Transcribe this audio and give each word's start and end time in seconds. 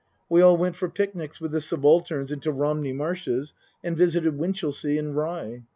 We 0.29 0.41
all 0.41 0.57
went 0.57 0.75
for 0.77 0.89
picnics 0.89 1.39
with 1.39 1.51
the 1.51 1.61
subalterns 1.61 2.31
into 2.31 2.51
Romney 2.51 2.91
Marshes 2.91 3.53
and 3.83 3.95
visited 3.95 4.35
Win 4.35 4.53
chelsea 4.53 4.97
and 4.97 5.15
Rye. 5.15 5.61